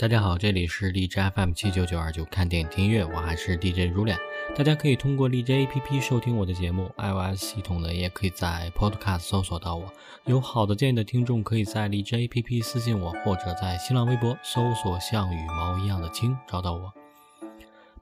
[0.00, 4.16] 大家好，这里是荔枝 FM 七九九二九，看电影听音乐，我还是 DJ 如脸。
[4.56, 9.92] 大家可以通过荔枝 APP 收听我的节目，iOS 系统的也可以在 Podcast 搜索到我。
[10.24, 16.90] 有好的建议的听众，可以在荔枝 APP 私信我，或者在新浪微博搜索“像羽毛一样的青”找到我。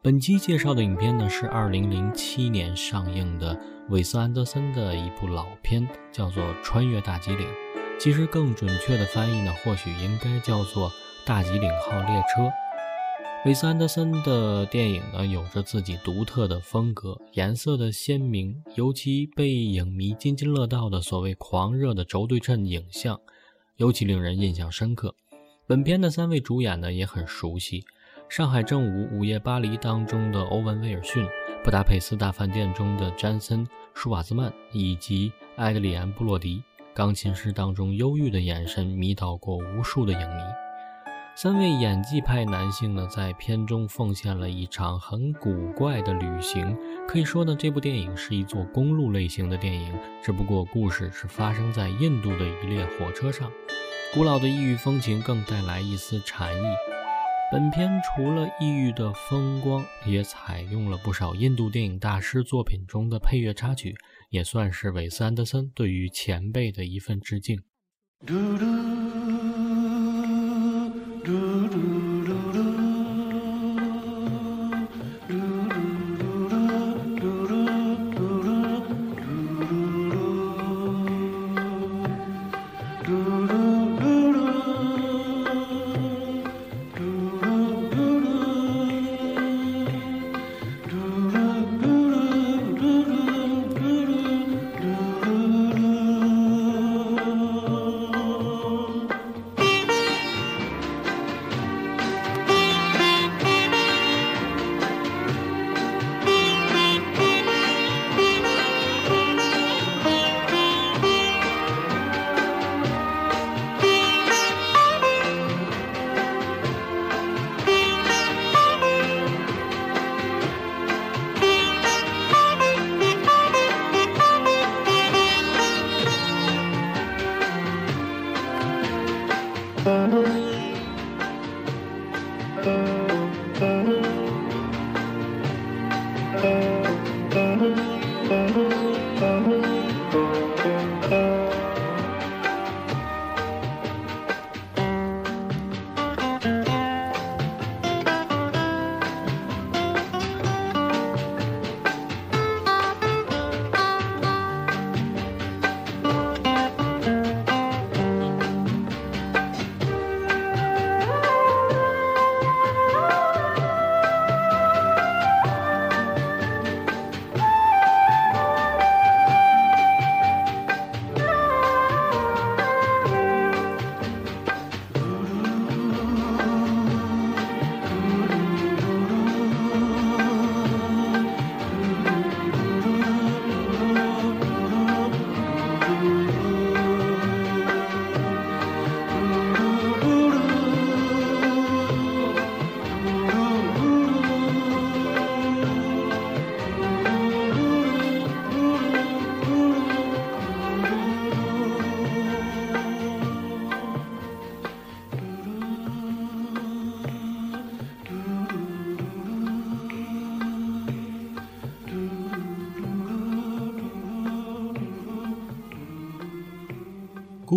[0.01, 7.45] 本期介绍的影片呢，是二零零七年上映的韦斯安德森的一部老片，叫做《穿越大吉岭》。
[7.99, 10.93] 其实更准确的翻译呢，或许应该叫做。
[11.29, 12.51] 大吉岭号列车，
[13.45, 23.21] 韦斯安德森的电影呢，有着自己独特的风格，颜色的鲜明，尤其被影迷津津乐道的所谓狂热的轴对称影像，
[23.77, 25.15] 尤其令人印象深刻。
[25.67, 27.83] 本片的三位主演呢，也很熟悉，
[28.31, 31.23] 《上海正午》《午夜巴黎》当中的欧文·威尔逊，
[31.63, 36.57] 《布达佩斯大饭店》中的詹森·舒瓦兹曼，以及埃德里安·布洛迪，
[36.95, 40.43] 《钢琴师》当中忧郁的眼神迷倒过无数的影迷。
[41.41, 46.77] 三位演技派男性呢，在片中奉献了一场很古怪的旅行。
[47.07, 53.49] 可以说呢，这部电影是一座公路类型的电影，只不过故事是发生在印度的一列火车上。
[54.13, 56.67] 古老的异域风情更带来一丝禅意。
[57.53, 63.95] 本片除了异域的风光，也采用了不少印度电影大师作品中的配乐插曲，
[64.31, 67.61] 也算是韦斯安德森对于前辈的一份致敬。
[68.27, 69.38] do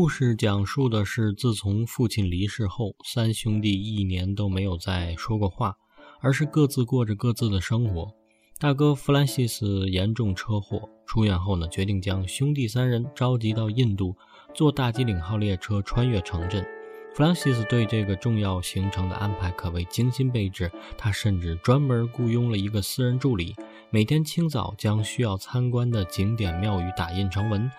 [0.02, 5.78] 故事讲述的是，自从父亲离世后，三兄弟一年都没有再说过话，
[6.22, 8.12] 而是各自过着各自的生活。
[8.58, 14.16] 大哥弗兰西斯严重车祸出院后呢，决定将兄弟三人召集到印度，
[14.56, 16.66] 坐大吉岭号列车穿越城镇。
[17.14, 23.56] 弗兰西斯对这个重要行程的安排可谓精心备至，他甚至专门雇佣了一个私人助理，
[23.92, 27.70] 每天清早将需要参观的景点庙宇打印成文。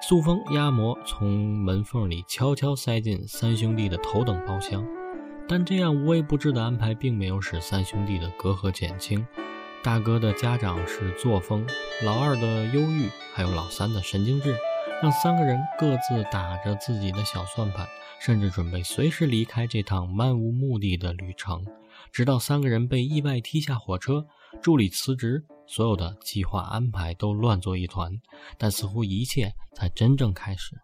[0.00, 1.28] 塑封压膜，从
[1.58, 4.86] 门缝里悄悄塞进三兄弟的头等包厢。
[5.48, 9.26] 但这样无微不至的安排，并没有使三兄弟的隔阂减轻。
[9.82, 11.66] 大哥的家长是作风，
[12.04, 14.56] 老二的忧郁，还有老三的神经质，
[15.02, 17.86] 让三个人各自打着自己的小算盘，
[18.20, 21.66] 甚至准备随时离开这趟漫无目的的旅程。
[22.12, 24.26] 直到三个人被意外踢下火车，
[24.62, 28.12] 助理辞职，所有的计划安排都乱作一团，
[28.56, 30.76] 但似乎一切才真正开始。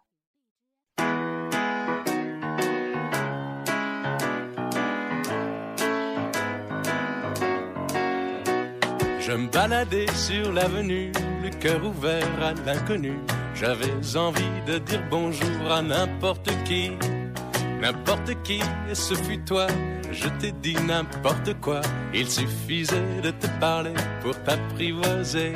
[17.85, 18.61] N'importe qui,
[18.93, 19.67] ce fut toi.
[20.11, 21.81] Je t'ai dit n'importe quoi,
[22.13, 25.53] il suffisait de te parler pour t'apprivoiser.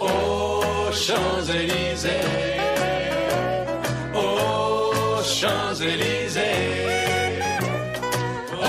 [0.00, 2.28] Aux Champs-Élysées,
[4.14, 6.42] aux Champs-Élysées,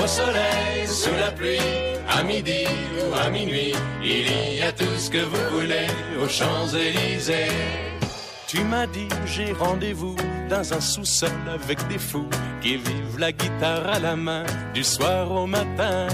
[0.03, 1.59] au soleil, sous la pluie
[2.09, 2.65] à midi
[2.99, 3.73] ou à minuit,
[4.03, 5.87] il y a tout ce que vous voulez
[6.21, 7.55] aux Champs-Élysées.
[8.47, 10.15] Tu m'as dit j'ai rendez-vous
[10.49, 12.29] dans un sous-sol avec des fous
[12.61, 14.43] qui vivent la guitare à la main
[14.73, 16.07] du soir au matin.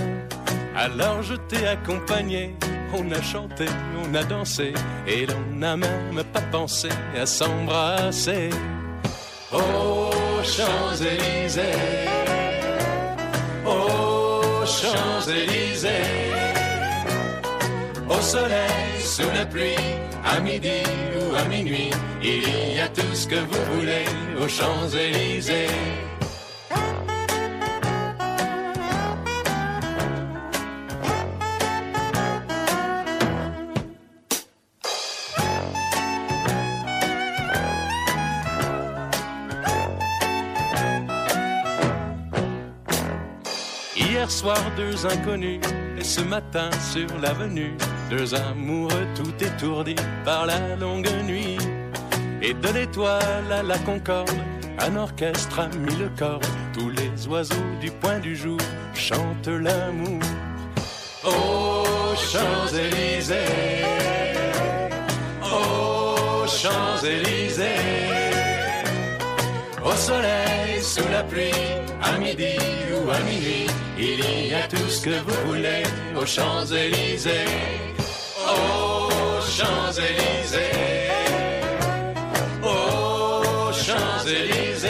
[0.75, 2.55] Alors je t'ai accompagné,
[2.93, 3.65] on a chanté,
[4.03, 4.73] on a dansé
[5.07, 6.89] et l'on n'a même pas pensé
[7.19, 8.49] à s'embrasser.
[9.51, 12.15] Aux Champs-Élysées.
[14.65, 15.89] Champs-Élysées.
[18.09, 19.75] Au soleil, sous la pluie,
[20.23, 20.81] à midi
[21.35, 21.89] à minuit,
[22.21, 24.05] il y a tout ce que vous voulez
[24.41, 25.67] aux Champs-Élysées.
[43.95, 45.59] Hier soir, deux inconnus,
[45.97, 47.75] et ce matin sur l'avenue,
[48.09, 51.57] deux amoureux tout étourdis par la longue nuit.
[52.41, 54.29] Et de l'étoile à la concorde,
[54.79, 56.41] un orchestre a mis le corps.
[56.73, 58.59] Tous les oiseaux du point du jour
[58.93, 60.21] chantent l'amour.
[61.23, 63.35] Aux Champs-Élysées,
[65.41, 67.63] aux Champs-Élysées,
[69.83, 71.51] au soleil, sous la pluie,
[72.03, 72.57] à midi
[72.93, 73.65] ou à minuit,
[73.97, 75.83] il y a tout ce que vous voulez
[76.15, 77.94] aux Champs-Élysées.
[78.55, 81.09] Aux Champs-Élysées.
[82.63, 84.89] Aux Champs-Élysées.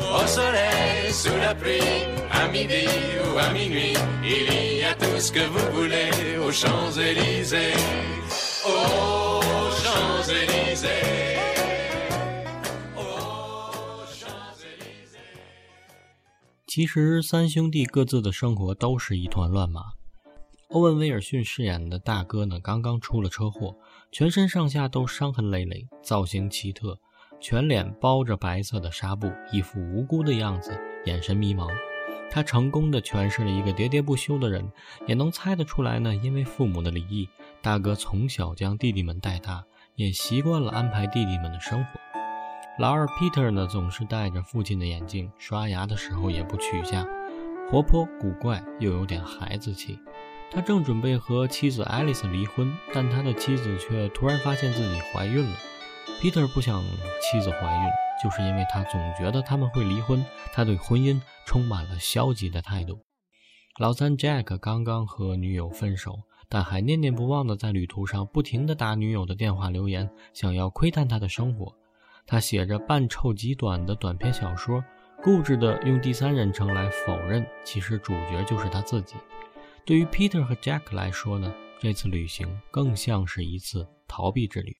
[0.00, 1.80] Au soleil, sous la pluie,
[2.30, 2.86] à midi
[3.24, 6.10] ou à minuit, il y a tout ce que vous voulez
[6.44, 7.74] aux Champs-Élysées.
[8.64, 11.36] Aux Champs-Élysées.
[16.76, 19.80] 其实三兄弟各自的生活都是一团乱麻。
[20.70, 23.76] 欧文·威尔逊饰演的大哥呢，刚刚出了车祸，
[24.10, 26.98] 全身上下都伤痕累累，造型奇特，
[27.40, 31.68] 全脸包着白色的纱布，一副无辜的样子，眼神迷茫。
[32.28, 34.68] 他成功的诠释了一个喋喋不休的人，
[35.06, 36.12] 也能猜得出来呢。
[36.16, 37.28] 因为父母的离异，
[37.62, 39.64] 大哥从小将弟弟们带大，
[39.94, 41.90] 也习惯了安排弟弟们的生活。
[42.80, 47.06] 老二 Peter 呢，总是戴着父亲的眼镜，刷牙的时候也不取下，
[47.70, 49.96] 活泼古怪又有点孩子气。
[50.50, 55.56] 他正准备和妻子爱丽丝离婚，但他的妻子却突然发现自己怀孕了。
[56.20, 56.82] Peter 不想
[57.20, 57.90] 妻子怀孕，
[58.22, 60.24] 就是因为他总觉得他们会离婚。
[60.52, 62.98] 他对婚姻充满了消极的态度。
[63.78, 71.74] 老三 Jack 刚刚和女友分手，但还念念不忘的在旅途上不停的打女友的电话留言，想要窥探她的生活。
[72.26, 74.82] 他写着半臭极短的短篇小说，
[75.22, 79.16] 固执地用第三人称来否认，其实主角就是他自己。
[79.86, 84.76] 对于 Peter 和 Jack 来说呢，这次旅行更像是一次逃避之旅。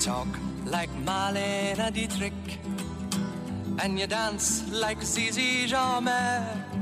[0.00, 0.26] Talk
[0.66, 2.32] like Marlene Dietrich,
[3.78, 6.75] and you dance like Zizi Jeanmaire.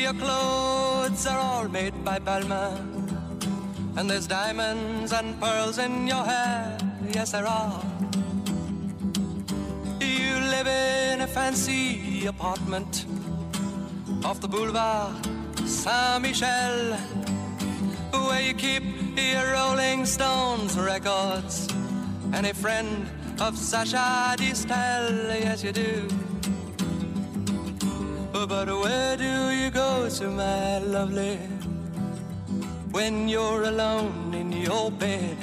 [0.00, 3.10] Your clothes are all made by Balmain,
[3.96, 6.78] and there's diamonds and pearls in your hair.
[7.12, 7.82] Yes, there are.
[10.00, 13.06] You live in a fancy apartment
[14.24, 15.14] off the boulevard
[15.66, 16.94] Saint Michel,
[18.12, 18.82] where you keep
[19.16, 21.68] your Rolling Stones records
[22.32, 23.06] and a friend
[23.40, 26.08] of Sasha Distel, yes you do.
[28.48, 31.36] But where do you go to, my lovely,
[32.90, 35.36] when you're alone in your bed?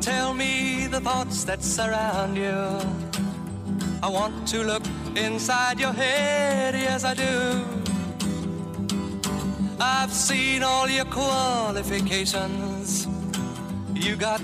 [0.00, 2.78] Tell me the thoughts that surround you.
[4.02, 4.82] I want to look
[5.16, 7.62] inside your head, yes I do.
[9.78, 13.06] I've seen all your qualifications.
[13.94, 14.40] You got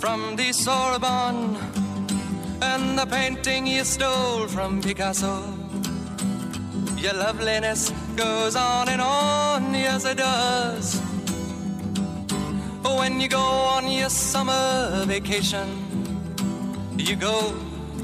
[0.00, 1.58] from the Sorbonne
[2.62, 5.57] and the painting you stole from Picasso.
[7.00, 11.00] Your loveliness goes on and on, yes it does.
[12.82, 15.68] When you go on your summer vacation,
[16.98, 17.54] you go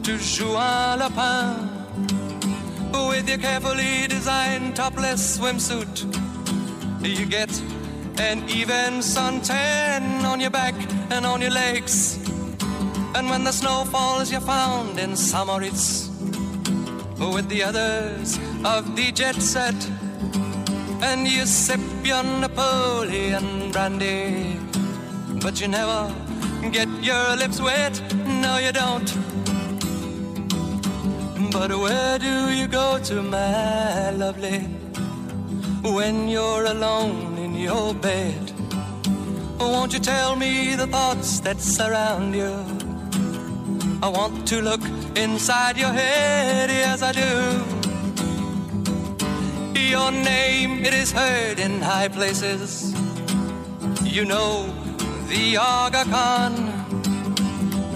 [0.05, 1.69] to Juan Lapin
[3.09, 6.05] with your carefully designed topless swimsuit.
[7.03, 7.51] You get
[8.19, 10.75] an even suntan on your back
[11.11, 12.17] and on your legs.
[13.17, 16.14] And when the snow falls, you're found in Samoritz
[17.19, 19.75] with the others of the jet set.
[21.03, 24.59] And you sip your Napoleon brandy,
[25.43, 26.13] but you never
[26.71, 28.01] get your lips wet.
[28.27, 29.13] No, you don't.
[31.53, 34.61] But where do you go to, my lovely,
[35.83, 38.53] when you're alone in your bed?
[39.61, 42.84] Won't you tell me the thoughts that surround you?
[44.05, 44.83] I want to look
[45.17, 47.65] inside your head, yes I do.
[49.81, 52.93] Your name, it is heard in high places.
[54.03, 54.67] You know
[55.29, 56.53] the Aga Khan.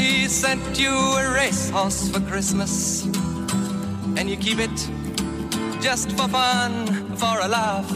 [0.01, 3.05] He sent you a racehorse for Christmas,
[4.17, 4.79] and you keep it
[5.83, 6.87] just for fun,
[7.17, 7.87] for a laugh.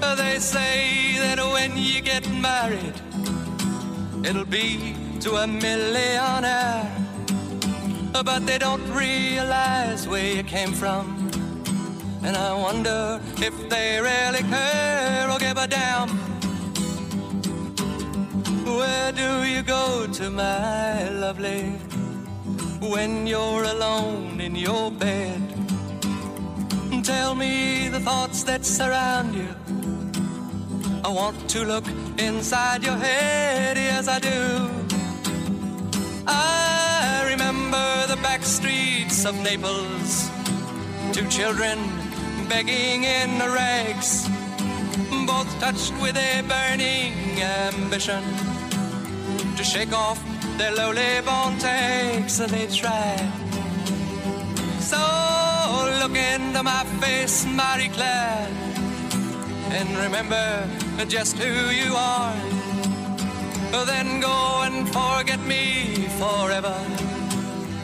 [0.16, 2.94] they say that when you get married,
[4.24, 6.90] it'll be to a millionaire.
[8.12, 11.30] But they don't realize where you came from.
[12.22, 16.08] And I wonder if they really care or give a damn.
[18.64, 21.62] Where do you go to, my lovely,
[22.80, 25.42] when you're alone in your bed?
[27.02, 29.48] Tell me the thoughts that surround you.
[31.04, 31.86] I want to look
[32.18, 34.77] inside your head, yes, I do.
[36.28, 40.30] I remember the back streets of Naples,
[41.12, 41.78] two children
[42.48, 44.28] begging in the rags,
[45.26, 48.22] both touched with a burning ambition
[49.56, 50.22] to shake off
[50.58, 52.36] their lowly born takes.
[52.38, 53.32] They tried.
[54.80, 55.00] So
[56.00, 58.48] look into my face, Marie Claire,
[59.70, 60.68] and remember
[61.06, 62.57] just who you are.
[63.70, 66.76] Then go and forget me forever.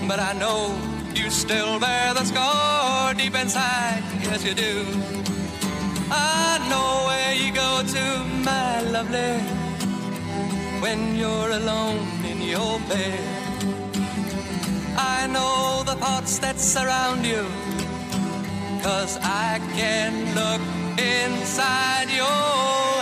[0.06, 0.76] But I know
[1.14, 4.84] you still bear the scar deep inside, yes you do.
[6.10, 8.04] I know where you go to,
[8.44, 9.38] my lovely,
[10.82, 13.20] when you're alone in your bed.
[14.96, 17.46] I know the thoughts that surround you,
[18.82, 20.62] cause I can look
[20.98, 22.93] inside your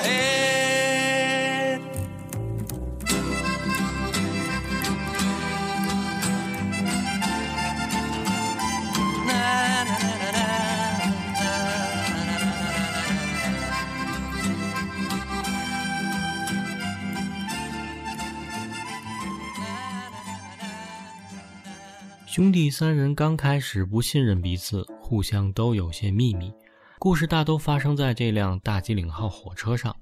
[22.33, 26.51] 兄弟三人刚开始不信任彼此，互相都有些秘密。
[26.99, 29.95] 故事大都发生在这辆大吉岭号火车上。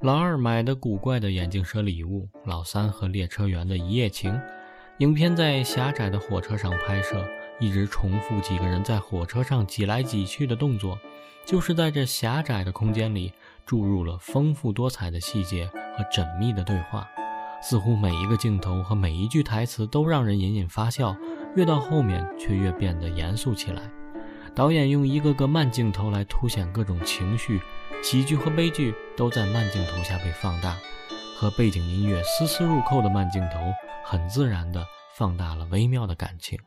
[0.00, 4.38] 老二买的古怪的眼镜蛇礼物，老三和列车员的一夜情。
[4.98, 7.26] 影片在狭窄的火车上拍摄，
[7.58, 10.98] 一直重复几个人在火车上挤来挤去的动作，
[11.46, 13.32] 就是在这狭窄的空间里
[13.64, 17.08] 注入了丰富多彩的细节和缜密的对话。
[17.62, 21.16] 似乎每一个镜头和每一句台词都让人隐隐发笑，
[21.54, 23.82] 越到后面却越变得严肃起来。
[24.54, 27.60] 导演用一个个慢镜头来凸显各种情绪，
[28.02, 30.76] 喜剧和悲剧都在慢镜头下被放大，
[31.38, 33.58] 和背景音乐丝丝入扣的慢镜头，
[34.04, 34.84] 很自然地
[35.16, 36.58] 放大了微妙的感情。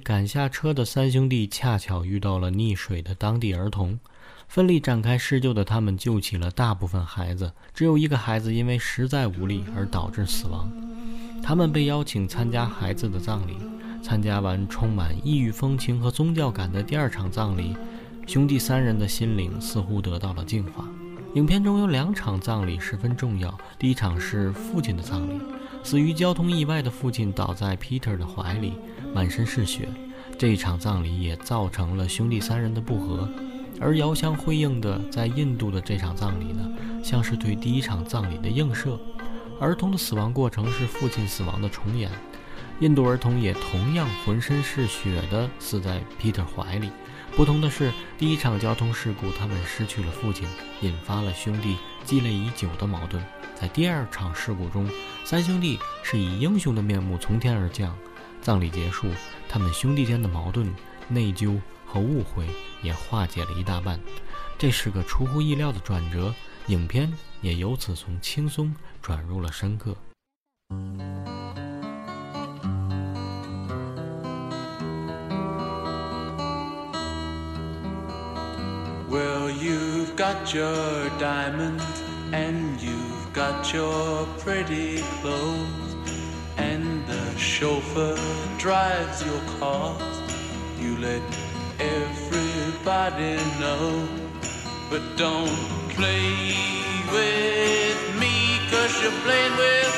[0.00, 4.00] 赶下车的三兄弟恰巧遇到了溺水的当地儿童，
[4.48, 10.68] 奋力展开施救的他们救起了大部分孩子，只有一个孩子因为实在无力而导致死亡。
[11.42, 13.56] 他们被邀请参加孩子的葬礼。
[14.02, 17.76] 参加完充满异域风情和宗教感的第二场葬礼，
[18.26, 20.88] 兄弟三人的心灵似乎得到了净化。
[21.34, 25.38] 影片中有两场葬礼十分重要，第一场是父亲的葬礼，
[25.82, 28.74] 死于交通意外的父亲倒在 Peter 的怀里，
[29.14, 29.88] 满身是血。
[30.38, 33.28] 这一场葬礼也造成了兄弟三人的不和，
[33.80, 36.66] 而遥相辉映的在印度的这场葬礼呢，
[37.02, 38.98] 像是对第一场葬礼的映射。
[39.60, 42.10] 儿童的死亡过程是父亲死亡的重演。
[42.80, 46.90] 印度儿童也同样浑身是血的死在 Peter 怀里，
[47.36, 50.46] 不同的是，第一场交通事故他们失去了父亲，
[50.80, 53.22] 引发了兄弟积累已久的矛盾。
[53.60, 54.88] 在第二场事故中，
[55.22, 57.94] 三兄弟是以英雄的面目从天而降。
[58.40, 59.06] 葬礼结束，
[59.50, 60.74] 他们兄弟间的矛盾、
[61.08, 62.46] 内疚和误会
[62.80, 64.00] 也化解了一大半。
[64.56, 66.34] 这是个出乎意料的转折，
[66.68, 67.12] 影片
[67.42, 69.94] 也由此从轻松转入了深刻。
[79.10, 81.82] Well, you've got your diamond
[82.32, 82.96] and you
[83.46, 85.94] got your pretty clothes,
[86.58, 88.18] and the chauffeur
[88.58, 90.16] drives your cars.
[90.78, 91.22] You let
[91.78, 94.06] everybody know,
[94.90, 95.56] but don't
[95.96, 96.52] play
[97.16, 98.34] with me,
[98.70, 99.89] cause you're playing with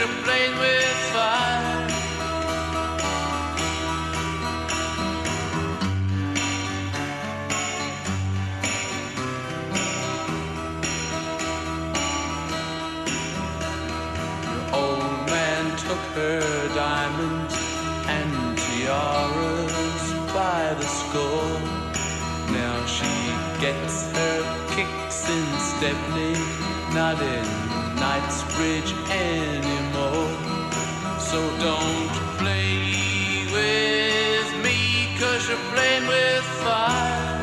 [0.00, 1.86] you're playing with fire.
[14.42, 17.54] Your old man took her diamonds
[18.08, 21.60] and tiaras by the score.
[22.56, 23.12] Now she
[23.60, 26.36] gets her kicks in Stepney,
[26.94, 27.44] not in
[27.96, 29.89] Knightsbridge anymore.
[31.30, 37.38] So don't play with me, cause you're playing with fire.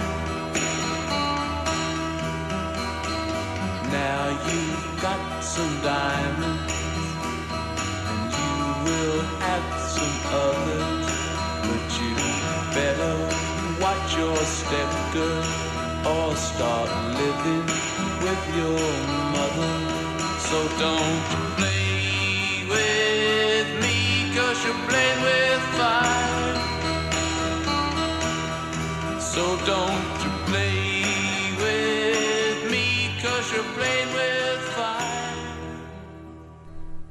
[3.89, 6.73] Now you've got some diamonds,
[8.11, 10.15] and you will have some
[10.47, 11.07] others,
[11.63, 12.13] but you
[12.75, 13.15] better
[13.79, 15.47] watch your step, girl,
[16.11, 16.89] or start
[17.21, 17.67] living
[18.25, 18.83] with your
[19.37, 19.75] mother.
[20.39, 21.23] So don't
[21.55, 21.86] play
[24.67, 26.55] you're playing with fire.
[29.19, 35.05] So don't you play with me, cause you're playing with fire.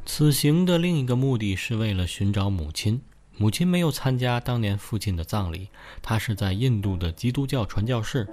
[0.05, 3.01] 此行的另一个目的是为了寻找母亲。
[3.39, 5.69] 母亲没有参加当年父亲的葬礼，
[6.03, 8.27] 她是在印度的基督教传教士，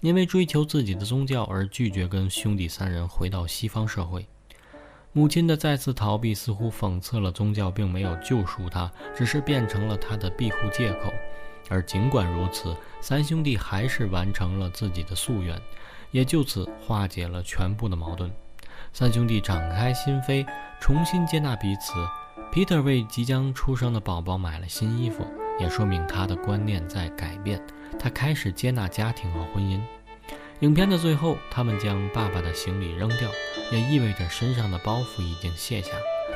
[0.00, 4.26] 因为追求自己的宗教而拒绝跟兄弟三人回到西方社会。
[5.12, 11.12] 母亲的再次逃避似乎讽刺了宗教并没有救赎他，只是变成了他的庇护借口。
[11.68, 15.60] 而尽管如此，三兄弟还是完成了自己的夙愿，
[16.12, 18.30] 也就此化解了全部的矛盾。
[18.92, 20.46] 三兄弟敞开心扉，
[20.80, 21.92] 重新接纳彼此。
[22.52, 25.24] Peter 为即将出生的宝宝买了新衣服，
[25.58, 27.60] 也说明他的观念在改变。
[27.98, 29.80] 他开始接纳家庭和婚姻。
[30.60, 33.30] 影片的最后，他们将爸爸的行李扔掉，
[33.72, 35.92] 也意味着身上的包袱已经卸下。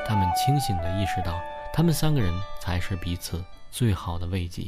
[0.07, 1.39] 他们清醒地意识到，
[1.71, 4.63] 他们三个人才是彼此最好的慰藉。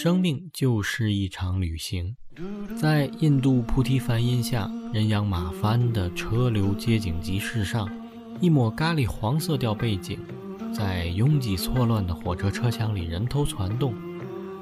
[0.00, 2.14] 生命就是一场旅行，
[2.80, 7.90] 在印度菩提梵音下，人仰马翻的车流街景集市上，
[8.40, 10.20] 一抹咖喱黄色调背景，
[10.72, 13.92] 在拥挤错乱的火车车厢里人头攒动，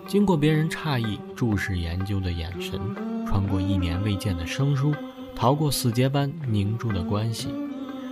[0.08, 2.80] 经过别人诧异注视研究的眼神，
[3.26, 4.94] 穿过一年未见的生疏，
[5.34, 7.48] 逃过死结般凝住的关系，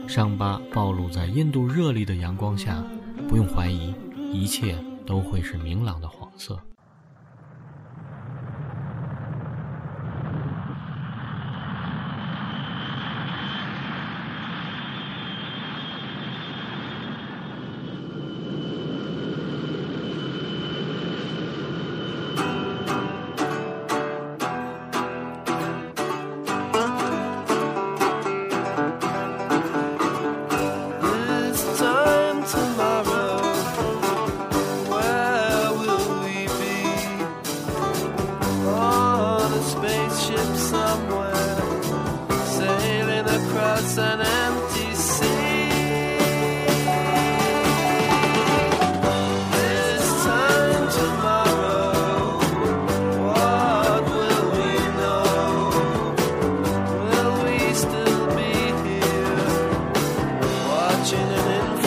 [0.07, 2.85] 伤疤暴露在印度热丽的阳光下，
[3.27, 3.95] 不用怀疑，
[4.31, 6.61] 一切都会是明朗的黄色。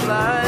[0.08, 0.47] life.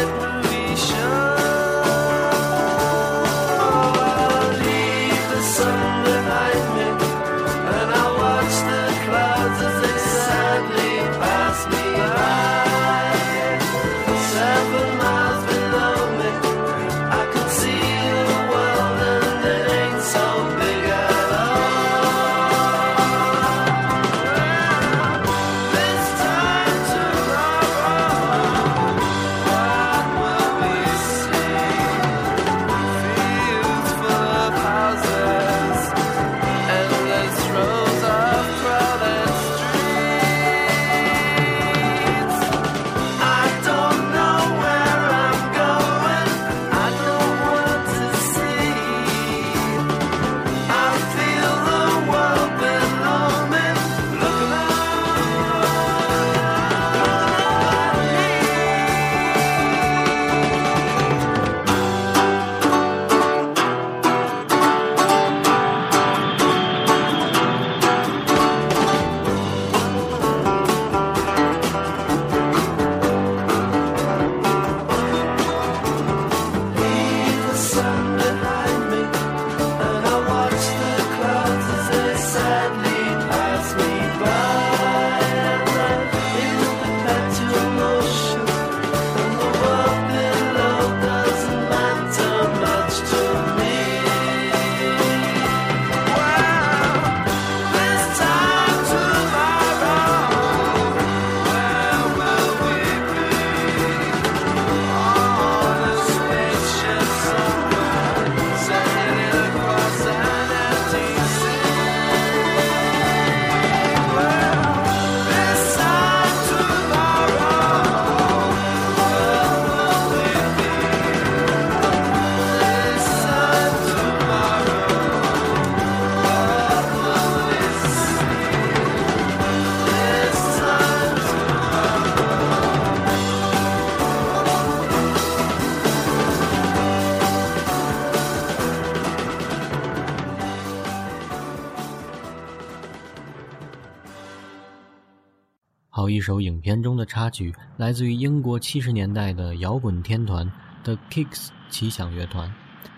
[146.30, 150.48] 首影片中的插曲，来自于英国七十年代的摇滚天团
[150.84, 152.54] The Kicks 奇想乐团，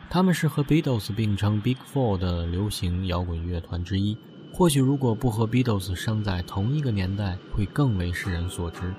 [0.10, 4.18] 他们是和 Beatles 并称 Big Four 的流行摇滚乐团之一。
[4.52, 8.94] 或许如果不和 Beatles 生在同一个年代，会更为世人所知。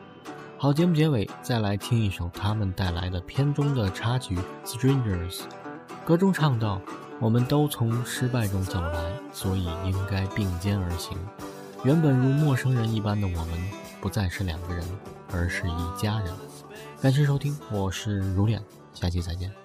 [0.57, 5.41] 好，节目结尾再来听一首他们带来的片中的插曲《Strangers》，
[6.07, 6.81] 歌中唱道
[7.21, 11.19] ：“我们都从失败中走来，所以应该并肩而行。
[11.85, 14.85] 原本如陌生人一般的我们，不再是两个人，
[15.31, 16.35] 而是一家人。”
[17.01, 18.61] 感谢收听，我是如脸，
[18.93, 19.62] 下期再见。